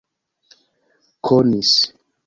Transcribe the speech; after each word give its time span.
konis 1.29 1.75